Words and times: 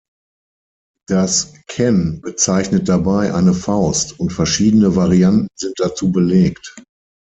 Das 1.07 1.53
„ken“ 1.67 2.21
bezeichnet 2.21 2.89
dabei 2.89 3.35
eine 3.35 3.53
Faust, 3.53 4.19
und 4.19 4.33
verschiedene 4.33 4.95
Varianten 4.95 5.47
sind 5.55 5.79
dazu 5.79 6.11
belegt. 6.11 6.75